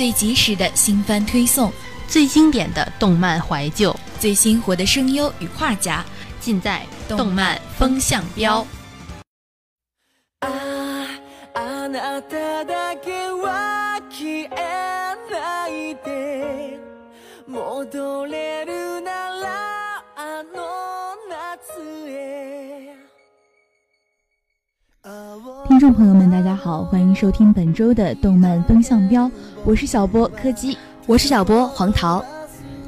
[0.00, 1.70] 最及时的新番推送，
[2.08, 6.02] 最经典的动漫怀旧，最新活的声优与画家，
[6.40, 8.66] 尽在动漫风向标。
[25.80, 29.30] 听众朋友们，大家好，欢迎收听本周的动漫风向标，
[29.64, 32.22] 我是小波柯基，我是小波黄桃。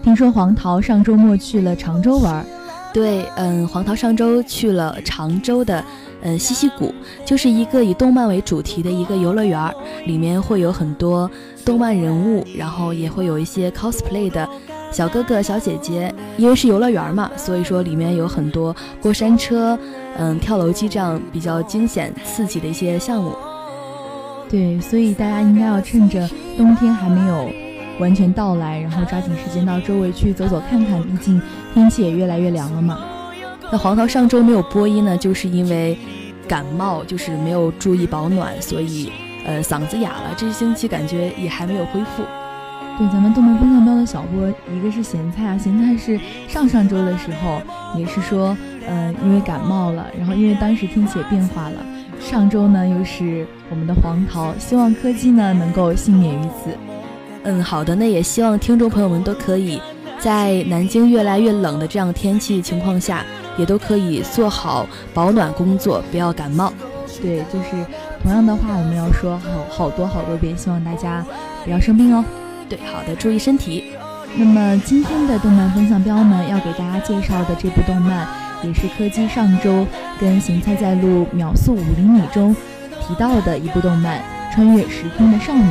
[0.02, 2.44] 听说黄桃上周末去了常州玩，
[2.92, 5.82] 对，嗯，黄桃上周去了常州的，
[6.20, 6.92] 嗯，西溪谷，
[7.24, 9.72] 就是一个以动漫为主题的一个游乐园，
[10.04, 11.30] 里面会有很多
[11.64, 14.46] 动漫人物，然后也会有一些 cosplay 的。
[14.92, 19.78] 小哥哥、小姐姐，因为是游乐园嘛，所以说里面有很多过山车、
[20.18, 23.32] 嗯跳楼机这样比较惊险刺激的一些项目。
[24.50, 27.50] 对，所以大家应该要趁着冬天还没有
[27.98, 31.40] 完全到来，然后抓紧时间到周围去走走看看，毕竟
[31.72, 32.98] 天气也越来越凉了嘛。
[33.70, 35.96] 那黄桃上周没有播音呢，就是因为
[36.46, 39.10] 感冒，就是没有注意保暖，所以
[39.46, 42.22] 呃嗓子哑了，这星期感觉也还没有恢复。
[42.98, 47.60] 对，咱们动漫风向标的小波，一个是咸菜啊，咸菜是上上周的时候
[47.96, 51.76] 也是说，呃，因为感冒了，然后因为当时天气也变化了，
[52.20, 56.76] 上周呢又是我们的黄桃，希望柯基呢能够幸免于此。
[57.44, 59.80] 嗯，好的，那也希望听众朋友们都可以
[60.20, 63.24] 在南京越来越冷的这样天气情况下，
[63.56, 66.72] 也都可以做好保暖工作，不要感冒。
[67.20, 67.70] 对，就是
[68.22, 71.24] 同样的话，我们要说好好多好多遍，希望大家
[71.64, 72.22] 不要生病哦。
[72.72, 73.84] 对，好的，注意身体。
[74.34, 78.26] 那么今天的动漫风向标呢，要给大家介绍的这部动漫，
[78.62, 79.86] 也是柯基上周
[80.18, 82.56] 跟咸菜在录秒速五厘米中
[83.06, 84.20] 提到的一部动漫
[84.54, 85.60] 《穿越时空的少女》。《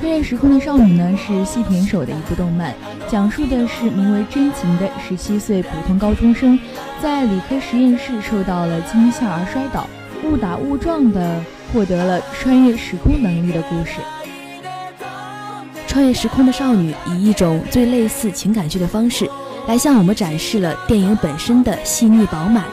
[0.00, 2.72] 穿越时空的少女》呢，是细田守的一部动漫，
[3.06, 6.58] 讲述的是名为真情的十七岁普通高中生，
[7.02, 9.86] 在理科实验室受到了惊吓而摔倒，
[10.24, 11.38] 误打误撞的
[11.74, 13.96] 获得了穿越时空能力的故事。
[15.88, 19.28] 穿越时空的少女以一种最类似情感剧的方式，
[19.66, 22.64] 来向我们展示了电影本身的细腻饱满。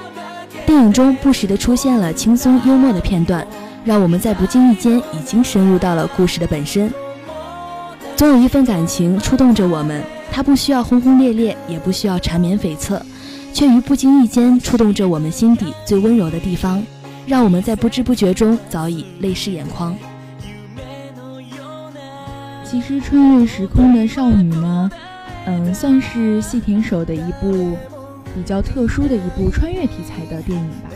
[0.66, 3.48] 电影中不时地出现了轻松幽默的片段，
[3.86, 6.94] 让我们在不经意间已经深入到了故事的本身。
[8.16, 13.00] 总有一份感情触动着我们，它不需要轰轰烈烈，也不需要缠绵悱恻，
[13.54, 16.84] 却于不经意间触动着我们心底最温柔的地方，
[17.26, 19.96] 让我们在不知不觉中早已泪湿眼眶。
[22.66, 24.90] 其实《穿越时空的少女》呢，
[25.46, 27.78] 嗯，算是细田守的一部
[28.34, 30.90] 比较特殊的一部穿越题材的电影吧。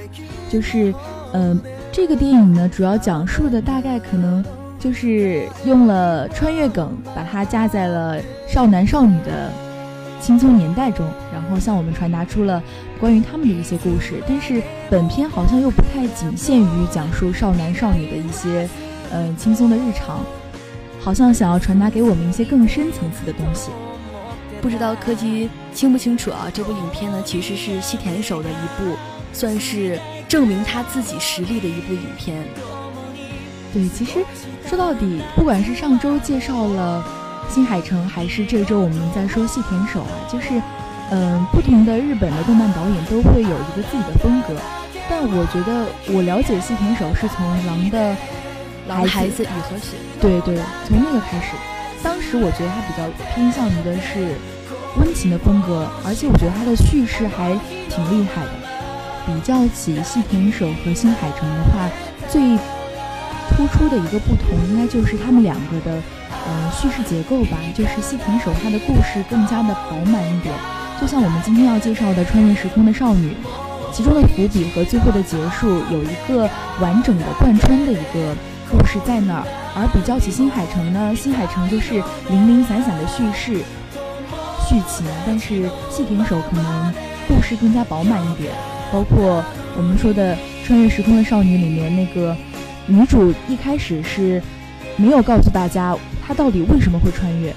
[0.49, 0.93] 就是，
[1.31, 1.57] 嗯，
[1.91, 4.43] 这个电影呢，主要讲述的大概可能
[4.79, 9.51] 就是用了穿越梗，把它加在了少男少女的
[10.19, 12.61] 青葱年代中，然后向我们传达出了
[12.99, 14.15] 关于他们的一些故事。
[14.27, 18.67] 但是本片好像又不太仅限于讲述少男少女的一些，
[19.13, 20.19] 嗯，轻松的日常。
[21.09, 23.71] 好像想要传达给我们一些更深层次的东西，
[24.61, 26.45] 不知道柯基清不清楚啊？
[26.53, 28.95] 这部影片呢，其实是西田守的一部，
[29.33, 32.43] 算是证明他自己实力的一部影片。
[33.73, 34.19] 对，其实
[34.67, 37.03] 说到底，不管是上周介绍了
[37.49, 40.61] 新海诚，还是这周我们在说细田守啊，就是
[41.09, 44.53] 嗯，不同的日本的动漫导演都会有一个自己的风格。
[45.09, 48.15] 但我觉得我了解细田守是从《狼》的。
[48.95, 50.57] 孩子与和谐，对对，
[50.87, 51.53] 从那个开始，
[52.01, 54.35] 当时我觉得他比较偏向于的是
[54.97, 57.51] 温情的风格，而且我觉得他的叙事还
[57.89, 58.51] 挺厉害的。
[59.25, 61.87] 比较起细田守和新海诚的话，
[62.27, 62.57] 最
[63.49, 66.01] 突出的一个不同，应该就是他们两个的，
[66.47, 67.57] 呃，叙事结构吧。
[67.75, 70.55] 就是细田守他的故事更加的饱满一点，
[70.99, 73.29] 就像我们今天要介绍的《穿越时空的少女》，
[73.93, 76.49] 其中的伏笔和最后的结束有一个
[76.79, 78.35] 完整的贯穿的一个
[78.71, 79.43] 故事在那儿。
[79.75, 83.63] 而比较起《新海诚》呢，《新海诚》就是零零散散的叙事
[84.67, 86.93] 剧情，但是细田守可能
[87.27, 88.53] 故事更加饱满一点，
[88.91, 89.43] 包括
[89.75, 90.35] 我们说的
[90.65, 92.35] 《穿越时空的少女》里面那个。
[92.87, 94.41] 女主一开始是
[94.97, 95.95] 没有告诉大家
[96.25, 97.53] 她到底为什么会穿越，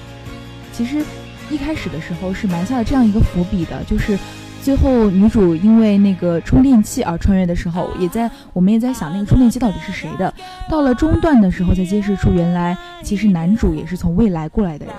[0.71, 1.03] 其实
[1.49, 4.17] 一开始的时候是埋下了这样一个伏笔的，就是。
[4.63, 10.33] 最后，女主因为那个充电器而穿越的时候，也在我们也在想那个充电器到底是谁的。
[10.69, 14.95] 到了中段的时候，才揭示出原来其实男主也是从未来过来的人。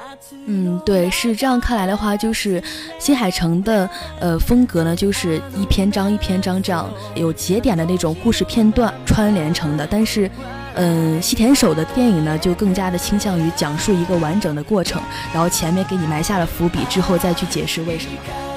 [0.47, 2.63] 嗯，对，是这样看来的话，就是
[2.99, 3.89] 新海诚的
[4.21, 9.87] 呃风格呢，就是一篇章一篇章这样有节点的那种故事片段串联成的。
[9.91, 10.31] 但是，
[10.75, 15.01] 嗯，西田守的电影呢，就更加的倾向于讲述一个完整的过程，
[15.33, 18.54] 然后前面给你埋下了伏笔，之后再去解释为什么。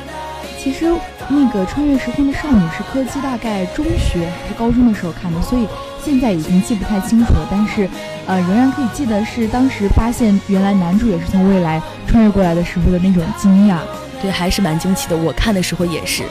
[0.58, 0.92] 其实
[1.30, 5.68] 那个穿越时空的少女是柯基大概中学还是高中的时候看的，所以
[6.04, 7.48] 现在已经记不太清楚了。
[7.50, 7.88] 但是，
[8.26, 13.80] 呃，仍然可以记得是当时发现原来男主也是从未来穿越过来的时候的那种惊讶，
[14.22, 15.16] 对，还是蛮惊奇的。
[15.16, 16.24] 我看的时候也是。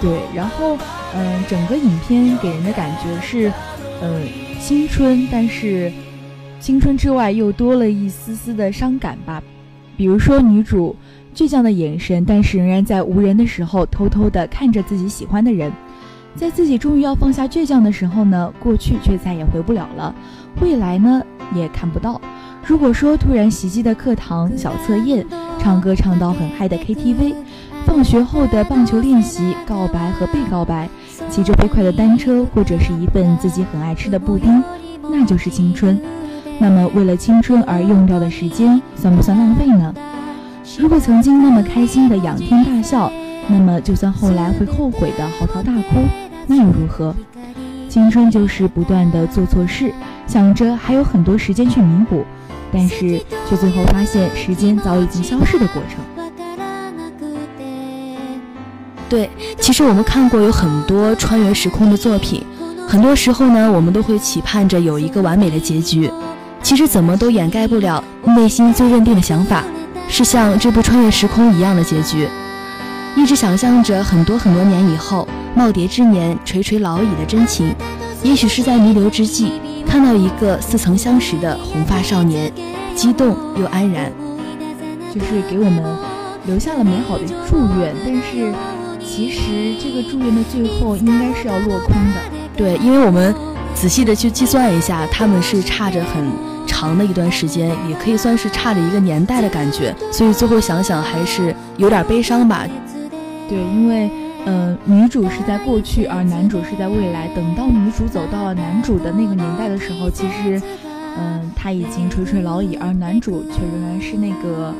[0.00, 0.76] 对，然后，
[1.14, 3.52] 嗯，整个影片给人的感觉是，
[4.00, 4.20] 呃，
[4.60, 5.90] 青春，但是
[6.60, 9.42] 青春之外又多了一丝丝的伤感吧。
[9.96, 10.94] 比如说女主。
[11.34, 15.72] 倔强的眼神，但是仍然在无人的时候偷偷地看着自己喜欢的人。
[16.36, 20.14] 在自己终于要放下倔强的时候呢，过去却再也回不了了，
[20.60, 21.22] 未来呢
[21.54, 22.20] 也看不到。
[22.66, 25.24] 如果说突然袭击的课堂小测验、
[25.58, 27.34] 唱歌唱到很嗨的 KTV、
[27.86, 30.86] 放学后的棒球练习、告白和被告白、
[31.30, 34.62] 骑着飞快的单车，或者是一份自己很爱吃的布丁，
[35.10, 35.98] 那就是青春。
[36.58, 39.94] 那么，为了青春而用掉的时间，算不算浪费呢？
[40.78, 43.12] 如果曾经那么开心的仰天大笑，
[43.48, 46.00] 那么就算后来会后悔的嚎啕大哭，
[46.46, 47.14] 那又如何？
[47.88, 49.92] 青春就是不断的做错事，
[50.26, 52.24] 想着还有很多时间去弥补，
[52.72, 56.00] 但是却最后发现时间早已经消逝的过程。
[59.10, 59.28] 对，
[59.58, 62.42] 其实我们看过有很多穿越时空的作品，
[62.88, 66.10] 很多时候呢，我们都会期盼着有一个完美的结局，
[66.72, 69.62] 其实怎么都掩盖不了内心最认定的想法。
[70.08, 72.26] 是像这部穿越时空一样的结局，
[73.14, 77.74] 一直想象着很多很多年以后，耄耋之年垂垂老矣的真情，
[78.22, 79.52] 也许是在弥留之际，
[79.86, 82.50] 看到一个似曾相识的红发少年，
[82.94, 84.10] 激动又安然，
[85.12, 85.84] 就是给我们
[86.46, 87.94] 留下了美好的祝愿。
[88.02, 88.50] 但是，
[89.04, 92.22] 其实这个祝愿的最后应该是要落空的。
[92.56, 93.34] 对，因为我们
[93.74, 96.51] 仔细的去计算一下，他们是差着很。
[96.82, 102.66] 长的一段时间，也可以算是差了一个年代的感觉，所以最后想想还是有点悲伤吧。
[103.48, 104.10] 对，因为，
[104.46, 107.28] 嗯，女主是在过去，而男主是在未来。
[107.36, 110.60] 等到女主走到了男主的那个年代的时候，其实，
[111.16, 114.74] 嗯，他已经垂垂老矣，而男主却仍然是那个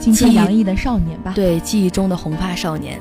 [0.00, 1.30] 青春洋溢的少年吧？
[1.36, 2.98] 对，记忆中的红发少年。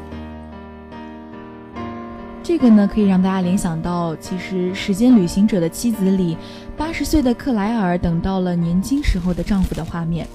[2.53, 6.37] 这个呢，可以让大家联想到，其实《时间旅行者的妻子》里。
[6.77, 10.27] 八十岁的克莱尔等到了年轻时候的丈夫的画面，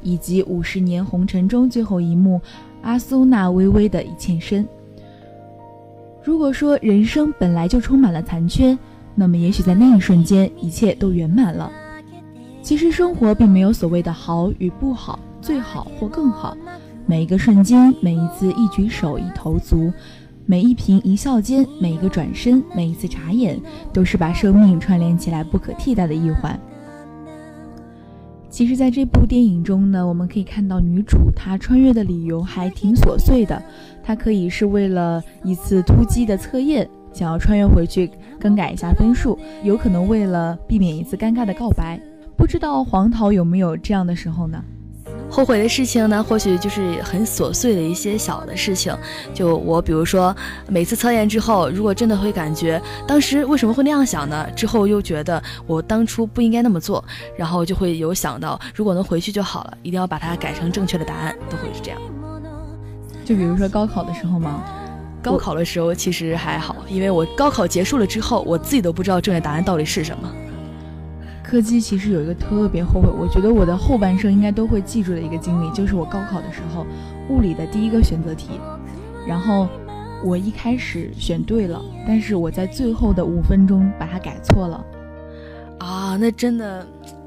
[0.00, 2.40] 以及五十年红尘中最后一幕
[2.82, 4.64] 阿苏娜微微的一欠身。
[6.22, 8.78] 如果说人生本来就充满了残缺，
[9.16, 11.72] 那么也许在那一瞬间一切都圆满了。
[12.62, 16.56] 其实生活并没有所谓的好与不好，最好或更好，
[17.04, 19.92] 每一个瞬间，每一次一举手一投足。
[20.46, 23.58] 每一颦一笑间，每一个转身，每一次眨眼，
[23.94, 26.58] 都是把生命串联起来不可替代的一环。
[28.50, 33.60] 其实，在这部电影中呢，我们可以看到女主她穿越的理由还挺琐碎的。
[34.02, 41.98] 她可以是为了一次突击的测验，想要穿越回去更改一下分数；有可能为了避免一次尴尬的告白。
[42.36, 44.62] 不知道黄桃有没有这样的时候呢？
[45.34, 48.96] 后悔的事情呢，或许就是很琐碎的一些小的事情。
[49.34, 50.34] 就我，比如说
[50.68, 54.48] 每次测验之后，如果真的会感觉当时为什么会那样想呢？
[54.54, 57.04] 之后又觉得我当初不应该那么做，
[57.36, 62.00] 然后就会有想到，如果能回去就好了，一定要把它改成正确的答案，都会是这样。
[63.24, 64.62] 就比如说高考的时候吗？
[65.20, 70.32] 高考的时候其实还好，因为我高考结束了之后，我自己都不知道正确答案到底是什么。
[71.44, 76.86] 柯基其实有一个特别后悔，我觉得我的后半生应该都会记住的一个经历，就是我高考的时候，
[77.28, 78.58] 物理的第一个选择题，
[79.28, 79.68] 然后
[80.24, 84.84] 我一开始选对了，但是我在最后的五分钟把它改错了。
[85.78, 86.84] 啊，那真的，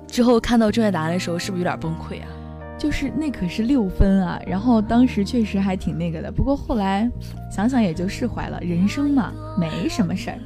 [0.08, 2.28] 之后看到正确答案的时候，是不是有点崩溃啊？
[2.76, 7.08] 就是那可是六分啊，然后当时确实还挺那个的，不过后来
[7.52, 10.40] 想想也就释怀了，人生嘛，没什么事儿。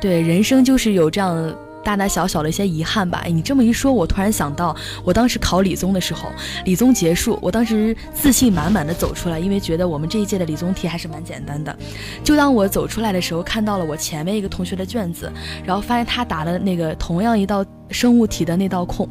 [0.00, 1.52] 对，人生就是有这样。
[1.86, 3.22] 大大小小的一些遗憾吧。
[3.24, 4.74] 哎，你这么一说，我突然想到，
[5.04, 6.32] 我当时考理综的时候，
[6.64, 11.78] 理综结束，我当时自信满满的走出来，因为觉得我们这一届的理综题还是蛮简单的。
[12.24, 15.30] 就当我走出来的时候，看到了我前面一个同学的卷子，
[15.64, 19.08] 然后发现他答的那个同样一道生物题的那道空，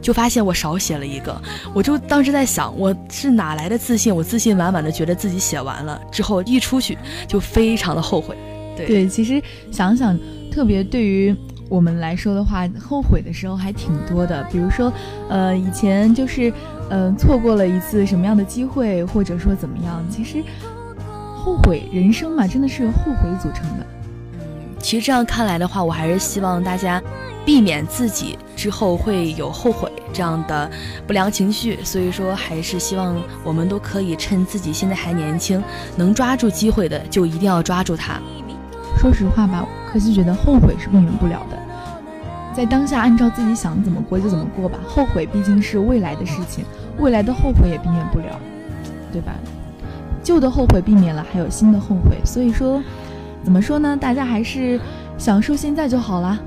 [0.00, 1.38] 就发现我少写了一个。
[1.74, 4.14] 我就当时在想，我是哪来的自信？
[4.14, 6.96] 我自信满满的觉得自己写完了之后一出去
[7.28, 8.34] 就非常的后悔。
[8.74, 10.18] 对，其实想想，
[10.50, 11.36] 特别对于。
[11.68, 14.44] 我们来说的话，后悔的时候还挺多的。
[14.50, 14.92] 比如说，
[15.28, 16.52] 呃，以前就是，
[16.88, 20.04] 呃，错过了一次什么样的机会，或者说怎么样。
[20.08, 20.42] 其实，
[21.36, 23.86] 后悔人生嘛，真的是由后悔组成的。
[24.78, 27.02] 其实这样看来的话，我还是希望大家
[27.44, 30.70] 避免自己之后会有后悔这样的
[31.04, 31.78] 不良情绪。
[31.82, 35.60] 所以说，还是希望我们都可以趁自己现在还年轻，
[35.96, 38.20] 能抓住机会的就一定要抓住它。
[38.96, 41.58] 说实话吧，可惜觉得后悔是避免不了的。
[42.54, 44.78] 在当下，按照自己想怎么过就怎么过吧。
[44.86, 46.64] 后悔毕竟是未来的事情，
[46.98, 48.40] 未来的后悔也避免不了，
[49.12, 49.34] 对吧？
[50.22, 52.16] 旧的后悔避免了，还有新的后悔。
[52.24, 52.82] 所以说，
[53.44, 53.96] 怎么说呢？
[53.96, 54.80] 大家还是
[55.18, 56.38] 享受现在就好啦。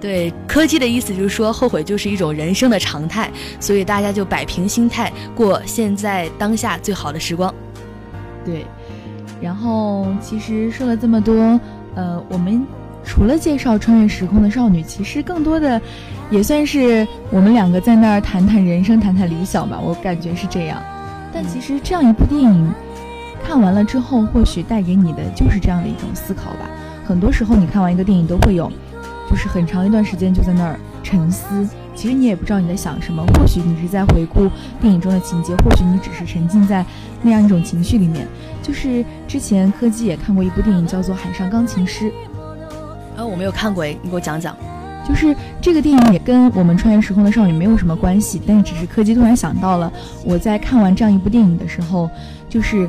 [0.00, 7.52] 对，柯基的意思就是说，后悔就是一种人生的常态，所以大家就摆平心态，过现在当下最好的时光。
[8.44, 8.64] 对，
[9.40, 11.60] 然后其实说了这么多，
[11.94, 12.66] 呃，我们。
[13.04, 15.80] 除了介绍穿越时空的少女，其实更多的
[16.30, 19.80] 也算是我们两个在那儿谈谈人生、谈谈理想吧。
[19.82, 20.78] 我感觉是这样。
[21.32, 22.70] 但其实这样一部电影
[23.46, 26.68] 看完了之后，或许带给你的就是这样的一种思考吧。
[27.06, 28.70] 很多时候，你看完一个电影都会有，
[29.30, 31.66] 就是很长一段时间就在那儿沉思。
[31.98, 34.48] 其实你也不知道你在想什么，或许你是在回顾
[34.80, 36.86] 电影中的情节，或许你只是沉浸在
[37.22, 38.24] 那样一种情绪里面。
[38.62, 42.04] 就是之前柯基也看过一部电影，叫做《海上钢琴师》。
[43.16, 44.56] 呃，我没有看过诶，你给我讲讲。
[45.08, 49.92] 就是这个电影也跟我们穿越时空的少女没有什么关系，但是只是柯基突然想到了，
[50.24, 52.08] 我在看完这样一部电影的时候，
[52.48, 52.88] 就是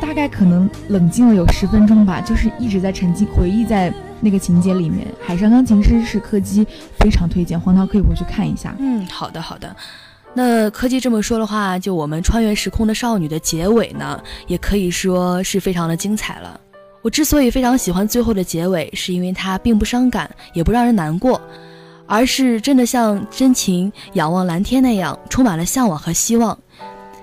[0.00, 5.06] 大概可能冷静了有十分钟吧，就是一直在沉浸回忆在那个情节里面。
[5.26, 6.66] 《海上钢琴师》是柯基
[6.98, 8.74] 非常推荐，黄涛可以回去看一下。
[8.78, 9.74] 嗯，好的好的。
[10.34, 16.60] 那柯基这么说的话，就我们穿越时空的少女的结尾呢，也可以说是非常的精彩了。
[17.00, 21.40] 我之所以非常喜欢最后的结尾，是因为它并不伤感，也不让人难过，
[22.06, 26.58] 而是真的像真情仰望蓝天那样，充满了向往和希望。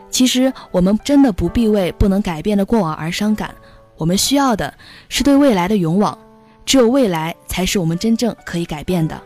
[0.09, 3.53] 其实我们真的不必为不能改变的过往而伤感，
[3.97, 4.73] 我们需要的
[5.09, 6.17] 是对未来的勇往。
[6.65, 9.21] 只有未来才是我们真正可以改变的。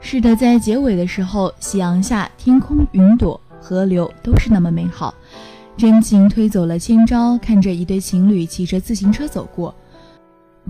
[0.00, 5.14] 是的，在结尾的时候，夕阳下，天空、云朵、河流都是那么美好。
[5.76, 9.74] 真情推走了千招，看着一对情侣骑着自行车走过，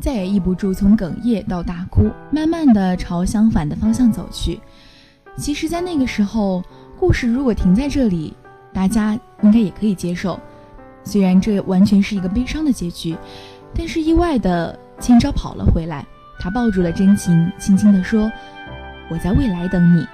[0.00, 4.60] 再也抑不住从哽咽到大哭，慢慢的朝相反的方向走去。
[5.36, 6.62] 其实，在那个时候，
[6.98, 8.34] 故事如果停在这里，
[8.72, 10.38] 大家应该也可以接受。
[11.02, 13.16] 虽然这完全是一个悲伤的结局，
[13.74, 16.06] 但是意外的千昭跑了回来，
[16.38, 18.30] 他抱住了真情，轻轻地说
[19.10, 20.06] ：“我在未来等你。”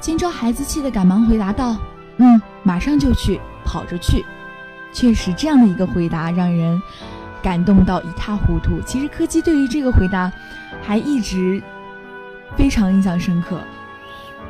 [0.00, 1.76] 千昭孩子气的赶忙回答道
[2.18, 4.24] ：“嗯，马上就去。”跑着去，
[4.92, 6.82] 确实这样的一个回答让人
[7.40, 8.82] 感动到一塌糊涂。
[8.84, 10.30] 其实柯基对于这个回答
[10.82, 11.62] 还一直
[12.56, 13.60] 非常印象深刻。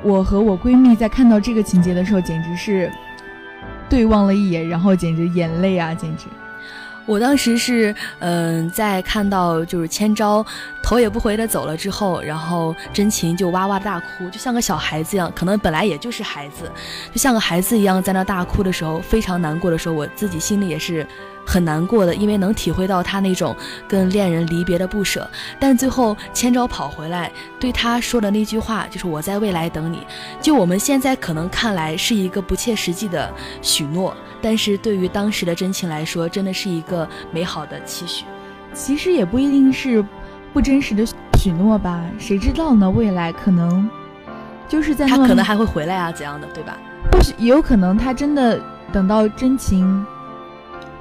[0.02, 2.90] 我和我闺蜜在看到这个情节的时候，简直是
[3.88, 6.24] 对望了一眼，然后简直眼泪啊，简直。
[7.06, 10.44] 我当时是，嗯，在看到就是千招
[10.92, 16.70] 头也不回的走了之后，然后真情就哇哇大哭，就像个小孩子一样，可能本来也就是孩子，
[17.12, 21.06] 就像个孩子一样在那大哭的时候，非常难过的时候，我自己心里也是。
[21.44, 23.54] 很难过的，因为能体会到他那种
[23.88, 25.28] 跟恋人离别的不舍。
[25.58, 30.06] 但最后千招跑回来，对他说的那句话就是“我在未来等你”。
[30.40, 33.28] 就我们现在可能看来是一个不切实际的
[33.60, 38.24] 许诺，但是对于当时的真情来说，真的是一个美好的期许。
[38.72, 40.02] 其实也不一定是
[40.52, 41.04] 不真实的
[41.38, 42.90] 许诺吧，谁知道呢？
[42.90, 43.88] 未来可能
[44.68, 46.76] 就是在他可能还会回来啊，怎样的，对吧？
[47.10, 48.60] 或许也有可能，他真的
[48.92, 50.04] 等到真情。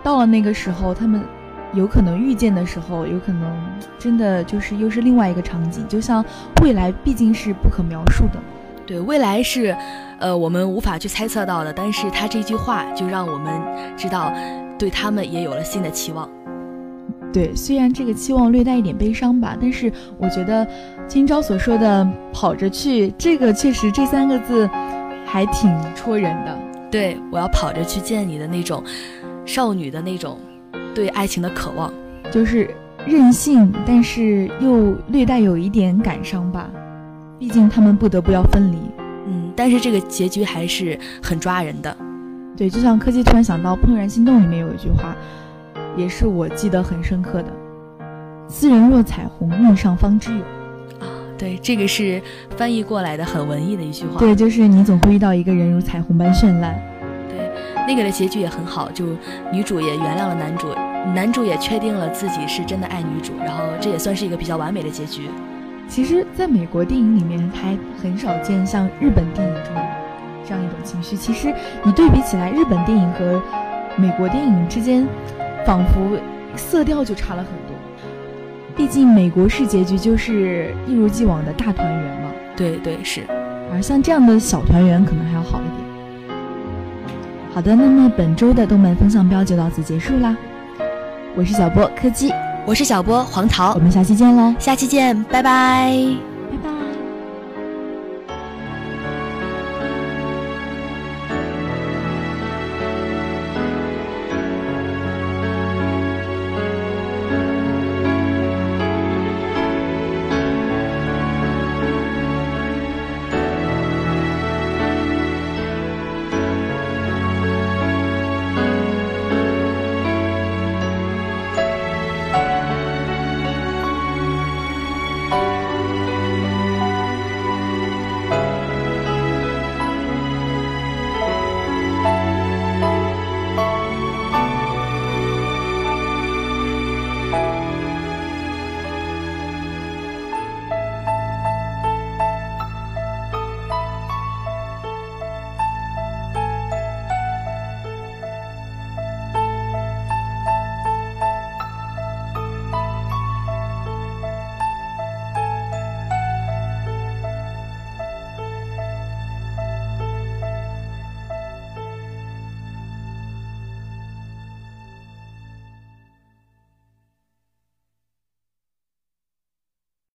[0.04, 1.22] 到了那个时候，他们
[1.74, 3.52] 有可能遇见的时候，有可能
[4.00, 5.88] 真的就是又是另外一个场景。
[5.88, 6.26] 就像
[6.64, 8.40] 未来毕竟是不可描述的，
[8.86, 9.76] 对，未来是，
[10.20, 11.72] 呃，我们无法去猜测到的。
[11.72, 13.62] 但是他这句话就让我们
[13.96, 14.34] 知道，
[14.80, 16.28] 对他们也有了新的期望。
[17.34, 20.68] 对，虽然这个期望略带一点悲伤吧，但是我觉得
[21.08, 24.70] 今朝所说的“跑着去”，这个确实这三个字
[25.26, 26.60] 还挺戳人的。
[26.92, 28.84] 对，我要跑着去见你的那种
[29.46, 30.38] 少女的那种
[30.94, 31.94] 对爱情的渴望，
[32.30, 32.70] 就是
[33.08, 36.70] 任性，但是又略带有一点感伤吧。
[37.40, 38.78] 毕竟他们不得不要分离。
[39.28, 41.96] 嗯，但是这个结局还是很抓人的。
[42.58, 45.16] 对，就像柯基突然想到《怦然心动》里面有一句话。
[45.98, 47.52] 也是我记得很深刻的
[48.48, 50.44] ，“斯人若彩虹，命上方知有。”
[51.06, 51.08] 啊，
[51.38, 52.22] 对，这个是
[52.56, 54.20] 翻译过来的很文艺的一句话。
[54.20, 56.80] 对，就是你总会遇到一个人如彩虹般绚烂。
[57.30, 57.52] 对，
[57.88, 59.06] 那个的结局也很好，就
[59.52, 60.68] 女主也原谅了男主，
[61.14, 65.24] 男主也确定了自己是真的爱女主，然后这也算是一个比较完美的结局。
[65.88, 69.74] 其实，在美国电影里面还很少见像日本电影中
[70.48, 71.18] 这样一种情绪。
[71.18, 73.42] 其实你对比起来，日本电影和
[73.98, 75.06] 美国电影之间。
[75.66, 76.18] 仿佛
[76.56, 77.76] 色调就差了很多，
[78.76, 82.32] 毕竟美国式结局就是一如既往的大团圆嘛。
[82.56, 83.22] 对对是，
[83.72, 85.92] 而像这样的小团圆可能还要好一点。
[87.54, 90.36] 好的，那么本周的动漫风向标就到此结束啦。
[91.36, 92.32] 我是小波柯基，
[92.66, 96.31] 我是小波黄桃，我们下期见喽，下期见，拜拜。